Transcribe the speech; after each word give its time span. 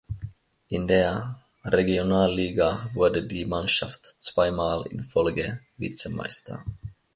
In 0.69 0.87
der 0.87 1.43
Regionalliga 1.63 2.89
wurde 2.91 3.21
die 3.23 3.45
Mannschaft 3.45 4.15
zweimal 4.17 4.87
in 4.87 5.03
Folge 5.03 5.59
Vizemeister. 5.77 6.65